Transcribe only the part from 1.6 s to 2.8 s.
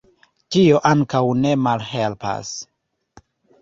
malhelpas.